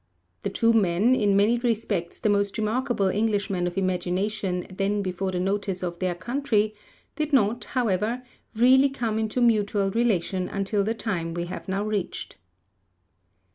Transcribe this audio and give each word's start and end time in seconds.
The 0.41 0.49
two 0.49 0.73
men, 0.73 1.13
in 1.13 1.35
many 1.35 1.59
respects 1.59 2.19
the 2.19 2.27
most 2.27 2.57
remarkable 2.57 3.09
Englishmen 3.09 3.67
of 3.67 3.77
imagination 3.77 4.65
then 4.67 5.03
before 5.03 5.31
the 5.31 5.39
notice 5.39 5.83
of 5.83 5.99
their 5.99 6.15
country, 6.15 6.73
did 7.15 7.31
not, 7.33 7.65
however, 7.65 8.23
really 8.55 8.89
come 8.89 9.19
into 9.19 9.41
mutual 9.41 9.91
relation 9.91 10.49
until 10.49 10.83
the 10.83 10.95
time 10.95 11.35
we 11.35 11.45
have 11.45 11.67
now 11.69 11.83
reached. 11.83 12.37